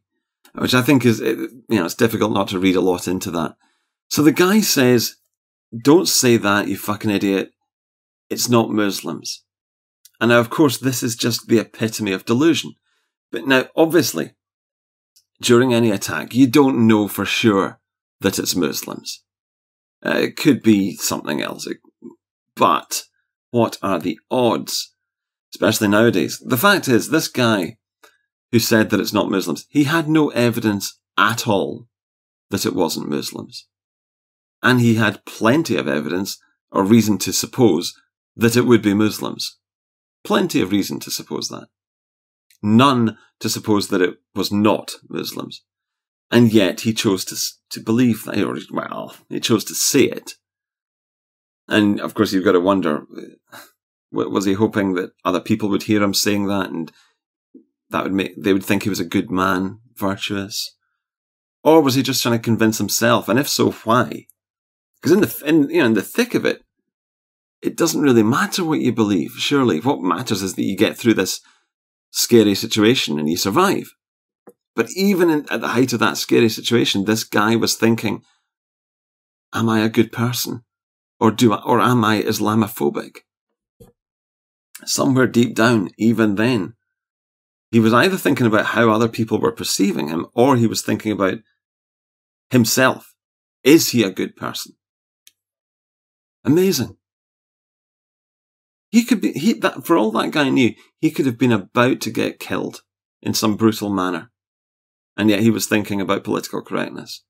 which 0.54 0.74
I 0.74 0.82
think 0.82 1.04
is 1.04 1.18
you 1.18 1.64
know 1.70 1.86
it's 1.86 1.96
difficult 1.96 2.32
not 2.32 2.46
to 2.50 2.60
read 2.60 2.76
a 2.76 2.80
lot 2.80 3.08
into 3.08 3.32
that. 3.32 3.56
So 4.06 4.22
the 4.22 4.30
guy 4.30 4.60
says 4.60 5.16
don't 5.76 6.06
say 6.06 6.36
that, 6.36 6.68
you 6.68 6.76
fucking 6.76 7.10
idiot. 7.10 7.52
It's 8.30 8.48
not 8.48 8.70
Muslims. 8.70 9.44
And 10.20 10.30
now, 10.30 10.38
of 10.38 10.50
course, 10.50 10.78
this 10.78 11.02
is 11.02 11.16
just 11.16 11.48
the 11.48 11.58
epitome 11.58 12.12
of 12.12 12.24
delusion. 12.24 12.74
But 13.32 13.46
now, 13.46 13.64
obviously, 13.76 14.32
during 15.40 15.74
any 15.74 15.90
attack, 15.90 16.34
you 16.34 16.46
don't 16.46 16.86
know 16.86 17.08
for 17.08 17.24
sure 17.24 17.80
that 18.20 18.38
it's 18.38 18.54
Muslims. 18.54 19.22
Uh, 20.04 20.16
it 20.16 20.36
could 20.36 20.62
be 20.62 20.96
something 20.96 21.42
else. 21.42 21.66
But 22.54 23.04
what 23.50 23.78
are 23.82 23.98
the 23.98 24.18
odds? 24.30 24.94
Especially 25.54 25.88
nowadays. 25.88 26.38
The 26.44 26.56
fact 26.56 26.86
is, 26.88 27.08
this 27.08 27.28
guy 27.28 27.78
who 28.52 28.58
said 28.58 28.90
that 28.90 29.00
it's 29.00 29.12
not 29.12 29.30
Muslims, 29.30 29.66
he 29.68 29.84
had 29.84 30.08
no 30.08 30.28
evidence 30.30 30.98
at 31.18 31.48
all 31.48 31.88
that 32.50 32.66
it 32.66 32.74
wasn't 32.74 33.08
Muslims 33.08 33.66
and 34.62 34.80
he 34.80 34.94
had 34.94 35.24
plenty 35.24 35.76
of 35.76 35.88
evidence 35.88 36.38
or 36.70 36.84
reason 36.84 37.18
to 37.18 37.32
suppose 37.32 37.94
that 38.36 38.56
it 38.56 38.66
would 38.66 38.82
be 38.82 38.94
Muslims. 38.94 39.58
Plenty 40.24 40.60
of 40.60 40.70
reason 40.70 41.00
to 41.00 41.10
suppose 41.10 41.48
that. 41.48 41.68
None 42.62 43.16
to 43.40 43.48
suppose 43.48 43.88
that 43.88 44.02
it 44.02 44.16
was 44.34 44.52
not 44.52 44.92
Muslims. 45.08 45.62
And 46.30 46.52
yet 46.52 46.82
he 46.82 46.92
chose 46.92 47.24
to, 47.26 47.36
to 47.70 47.80
believe 47.80 48.24
that, 48.24 48.38
or, 48.42 48.56
well, 48.70 49.16
he 49.28 49.40
chose 49.40 49.64
to 49.64 49.74
say 49.74 50.02
it. 50.02 50.32
And 51.66 52.00
of 52.00 52.14
course, 52.14 52.32
you've 52.32 52.44
got 52.44 52.52
to 52.52 52.60
wonder, 52.60 53.06
uh, 53.52 53.58
was 54.10 54.44
he 54.44 54.52
hoping 54.54 54.94
that 54.94 55.12
other 55.24 55.40
people 55.40 55.68
would 55.70 55.84
hear 55.84 56.02
him 56.02 56.14
saying 56.14 56.46
that 56.46 56.70
and 56.70 56.92
that 57.90 58.04
would 58.04 58.12
make, 58.12 58.40
they 58.40 58.52
would 58.52 58.64
think 58.64 58.82
he 58.82 58.88
was 58.88 59.00
a 59.00 59.04
good 59.04 59.30
man, 59.30 59.80
virtuous? 59.96 60.76
Or 61.62 61.80
was 61.80 61.94
he 61.94 62.02
just 62.02 62.22
trying 62.22 62.38
to 62.38 62.42
convince 62.42 62.78
himself? 62.78 63.28
And 63.28 63.38
if 63.38 63.48
so, 63.48 63.70
why? 63.70 64.26
Because 64.96 65.12
in 65.12 65.20
the, 65.20 65.42
in, 65.46 65.70
you 65.70 65.80
know, 65.80 65.86
in 65.86 65.94
the 65.94 66.02
thick 66.02 66.34
of 66.34 66.44
it, 66.44 66.62
it 67.62 67.76
doesn't 67.76 68.02
really 68.02 68.22
matter 68.22 68.64
what 68.64 68.80
you 68.80 68.92
believe, 68.92 69.32
surely. 69.32 69.80
What 69.80 70.00
matters 70.00 70.42
is 70.42 70.54
that 70.54 70.64
you 70.64 70.76
get 70.76 70.96
through 70.96 71.14
this 71.14 71.40
scary 72.10 72.54
situation 72.54 73.18
and 73.18 73.28
you 73.28 73.36
survive. 73.36 73.90
But 74.74 74.88
even 74.96 75.30
in, 75.30 75.46
at 75.50 75.60
the 75.60 75.68
height 75.68 75.92
of 75.92 76.00
that 76.00 76.16
scary 76.16 76.48
situation, 76.48 77.04
this 77.04 77.24
guy 77.24 77.56
was 77.56 77.74
thinking, 77.74 78.22
am 79.52 79.68
I 79.68 79.80
a 79.80 79.88
good 79.88 80.12
person? 80.12 80.64
Or 81.18 81.30
do 81.30 81.52
I, 81.52 81.62
or 81.62 81.80
am 81.80 82.04
I 82.04 82.22
Islamophobic? 82.22 83.18
Somewhere 84.84 85.26
deep 85.26 85.54
down, 85.54 85.90
even 85.98 86.36
then, 86.36 86.74
he 87.70 87.78
was 87.78 87.92
either 87.92 88.16
thinking 88.16 88.46
about 88.46 88.66
how 88.66 88.90
other 88.90 89.08
people 89.08 89.38
were 89.38 89.52
perceiving 89.52 90.08
him, 90.08 90.26
or 90.34 90.56
he 90.56 90.66
was 90.66 90.82
thinking 90.82 91.12
about 91.12 91.38
himself. 92.48 93.14
Is 93.62 93.90
he 93.90 94.02
a 94.02 94.10
good 94.10 94.34
person? 94.34 94.72
Amazing. 96.42 96.96
He 98.90 99.04
could 99.04 99.20
be, 99.20 99.32
he, 99.32 99.52
that, 99.54 99.86
for 99.86 99.96
all 99.96 100.10
that 100.12 100.32
guy 100.32 100.48
knew, 100.48 100.74
he 100.98 101.10
could 101.10 101.26
have 101.26 101.38
been 101.38 101.52
about 101.52 102.00
to 102.00 102.10
get 102.10 102.40
killed 102.40 102.82
in 103.22 103.34
some 103.34 103.56
brutal 103.56 103.88
manner. 103.88 104.30
And 105.16 105.30
yet 105.30 105.40
he 105.40 105.50
was 105.50 105.66
thinking 105.66 106.00
about 106.00 106.24
political 106.24 106.60
correctness. 106.60 107.22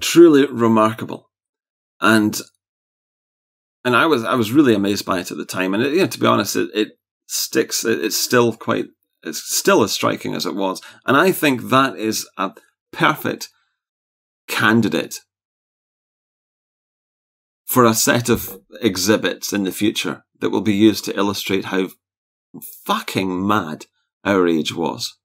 Truly 0.00 0.46
remarkable. 0.46 1.30
And, 2.00 2.40
and 3.84 3.94
I 3.94 4.06
was, 4.06 4.24
I 4.24 4.34
was 4.34 4.52
really 4.52 4.74
amazed 4.74 5.04
by 5.04 5.20
it 5.20 5.30
at 5.30 5.36
the 5.36 5.44
time. 5.44 5.74
And 5.74 5.82
it, 5.82 5.92
you 5.92 6.00
know, 6.00 6.06
to 6.06 6.20
be 6.20 6.26
honest, 6.26 6.56
it, 6.56 6.70
it 6.74 6.88
sticks, 7.26 7.84
it, 7.84 8.02
it's 8.02 8.16
still 8.16 8.54
quite, 8.54 8.86
it's 9.22 9.42
still 9.42 9.82
as 9.82 9.92
striking 9.92 10.34
as 10.34 10.46
it 10.46 10.54
was. 10.54 10.80
And 11.06 11.16
I 11.16 11.32
think 11.32 11.68
that 11.68 11.96
is 11.96 12.26
a 12.38 12.52
perfect 12.92 13.50
candidate 14.48 15.20
for 17.72 17.86
a 17.86 17.94
set 17.94 18.28
of 18.28 18.60
exhibits 18.82 19.50
in 19.50 19.64
the 19.64 19.72
future 19.72 20.22
that 20.40 20.50
will 20.50 20.60
be 20.60 20.74
used 20.74 21.06
to 21.06 21.16
illustrate 21.16 21.64
how 21.64 21.88
fucking 22.84 23.46
mad 23.46 23.86
our 24.24 24.46
age 24.46 24.74
was. 24.74 25.16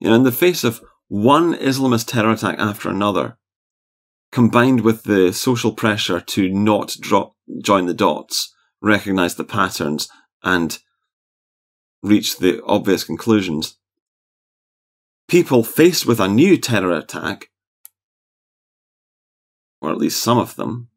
You 0.00 0.08
know, 0.08 0.16
in 0.16 0.24
the 0.24 0.32
face 0.32 0.64
of 0.64 0.80
one 1.06 1.54
Islamist 1.54 2.08
terror 2.08 2.32
attack 2.32 2.58
after 2.58 2.88
another, 2.90 3.38
combined 4.32 4.80
with 4.80 5.04
the 5.04 5.32
social 5.32 5.72
pressure 5.72 6.20
to 6.20 6.48
not 6.48 6.96
drop, 6.98 7.36
join 7.62 7.86
the 7.86 7.94
dots, 7.94 8.52
recognize 8.82 9.36
the 9.36 9.44
patterns, 9.44 10.08
and 10.42 10.80
reach 12.02 12.38
the 12.38 12.60
obvious 12.64 13.04
conclusions, 13.04 13.78
people 15.28 15.62
faced 15.62 16.06
with 16.06 16.18
a 16.18 16.26
new 16.26 16.56
terror 16.56 16.90
attack, 16.90 17.50
or 19.80 19.92
at 19.92 19.98
least 19.98 20.20
some 20.20 20.36
of 20.36 20.56
them, 20.56 20.89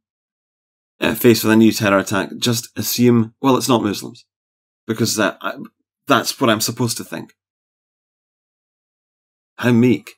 uh, 0.99 1.15
faced 1.15 1.43
with 1.43 1.53
a 1.53 1.57
new 1.57 1.71
terror 1.71 1.97
attack, 1.97 2.29
just 2.37 2.69
assume, 2.77 3.33
well, 3.41 3.57
it's 3.57 3.69
not 3.69 3.83
Muslims. 3.83 4.25
Because 4.85 5.15
that, 5.15 5.37
I, 5.41 5.55
that's 6.07 6.39
what 6.39 6.49
I'm 6.49 6.61
supposed 6.61 6.97
to 6.97 7.03
think. 7.03 7.33
How 9.57 9.71
meek. 9.71 10.15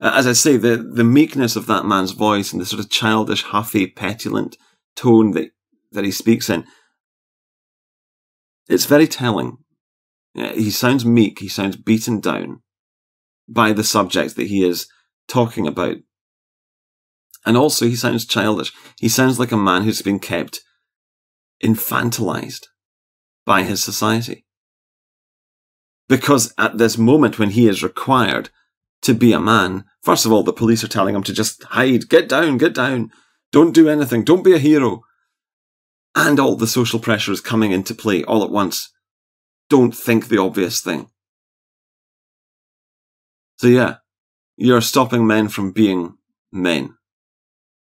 Uh, 0.00 0.12
as 0.14 0.26
I 0.26 0.34
say, 0.34 0.56
the, 0.56 0.76
the 0.76 1.04
meekness 1.04 1.56
of 1.56 1.66
that 1.66 1.86
man's 1.86 2.12
voice 2.12 2.52
and 2.52 2.60
the 2.60 2.66
sort 2.66 2.80
of 2.80 2.90
childish, 2.90 3.42
huffy, 3.42 3.86
petulant 3.86 4.56
tone 4.94 5.30
that, 5.32 5.50
that 5.92 6.04
he 6.04 6.10
speaks 6.10 6.50
in, 6.50 6.66
it's 8.68 8.84
very 8.84 9.06
telling. 9.06 9.58
He 10.34 10.70
sounds 10.70 11.06
meek, 11.06 11.38
he 11.38 11.48
sounds 11.48 11.76
beaten 11.76 12.20
down 12.20 12.60
by 13.48 13.72
the 13.72 13.84
subject 13.84 14.36
that 14.36 14.48
he 14.48 14.62
is 14.62 14.86
talking 15.28 15.66
about. 15.66 15.96
And 17.46 17.56
also, 17.56 17.86
he 17.86 17.94
sounds 17.94 18.26
childish. 18.26 18.72
He 18.98 19.08
sounds 19.08 19.38
like 19.38 19.52
a 19.52 19.56
man 19.56 19.84
who's 19.84 20.02
been 20.02 20.18
kept 20.18 20.60
infantilized 21.64 22.66
by 23.46 23.62
his 23.62 23.82
society. 23.82 24.44
Because 26.08 26.52
at 26.58 26.78
this 26.78 26.98
moment 26.98 27.38
when 27.38 27.50
he 27.50 27.68
is 27.68 27.82
required 27.82 28.50
to 29.02 29.14
be 29.14 29.32
a 29.32 29.40
man, 29.40 29.84
first 30.02 30.26
of 30.26 30.32
all, 30.32 30.42
the 30.42 30.52
police 30.52 30.82
are 30.82 30.88
telling 30.88 31.14
him 31.14 31.22
to 31.22 31.32
just 31.32 31.62
hide, 31.64 32.08
get 32.08 32.28
down, 32.28 32.58
get 32.58 32.74
down, 32.74 33.10
don't 33.52 33.74
do 33.74 33.88
anything, 33.88 34.24
don't 34.24 34.44
be 34.44 34.54
a 34.54 34.58
hero. 34.58 35.02
And 36.14 36.40
all 36.40 36.56
the 36.56 36.66
social 36.66 36.98
pressure 36.98 37.32
is 37.32 37.40
coming 37.40 37.70
into 37.70 37.94
play 37.94 38.24
all 38.24 38.42
at 38.42 38.50
once. 38.50 38.92
Don't 39.70 39.94
think 39.94 40.28
the 40.28 40.38
obvious 40.38 40.80
thing. 40.80 41.10
So 43.58 43.68
yeah, 43.68 43.96
you're 44.56 44.80
stopping 44.80 45.26
men 45.26 45.48
from 45.48 45.72
being 45.72 46.16
men. 46.52 46.96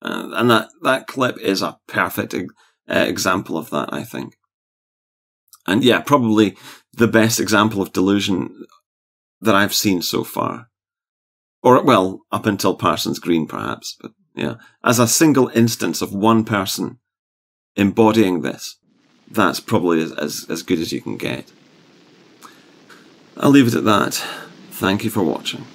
Uh, 0.02 0.30
and 0.34 0.50
that, 0.50 0.70
that 0.84 1.08
clip 1.08 1.38
is 1.40 1.62
a 1.62 1.78
perfect 1.88 2.34
uh, 2.34 2.44
example 2.88 3.58
of 3.58 3.70
that, 3.72 3.92
I 3.92 4.04
think. 4.04 4.36
And 5.66 5.84
yeah, 5.84 6.02
probably 6.02 6.56
the 6.94 7.08
best 7.08 7.40
example 7.40 7.82
of 7.82 7.94
delusion 7.94 8.66
that 9.42 9.56
I've 9.56 9.74
seen 9.74 10.02
so 10.02 10.24
far. 10.24 10.70
Or, 11.62 11.84
well, 11.84 12.22
up 12.32 12.46
until 12.46 12.76
Parsons 12.76 13.20
Green, 13.20 13.48
perhaps. 13.48 13.98
But 14.00 14.12
yeah, 14.36 14.56
as 14.84 15.00
a 15.00 15.08
single 15.08 15.50
instance 15.50 16.02
of 16.02 16.14
one 16.14 16.46
person 16.46 17.00
embodying 17.76 18.42
this, 18.42 18.78
that's 19.30 19.60
probably 19.60 20.02
as, 20.02 20.12
as, 20.14 20.46
as 20.50 20.64
good 20.64 20.80
as 20.80 20.94
you 20.94 21.02
can 21.02 21.18
get. 21.18 21.52
I'll 23.36 23.50
leave 23.50 23.68
it 23.68 23.76
at 23.76 23.84
that. 23.84 24.14
Thank 24.72 25.04
you 25.04 25.10
for 25.10 25.24
watching. 25.24 25.66